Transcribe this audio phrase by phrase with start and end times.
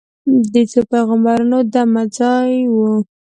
[0.53, 2.75] د څو پیغمبرانو دمه ځای و.